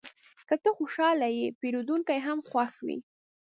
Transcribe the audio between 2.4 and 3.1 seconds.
خوښ وي.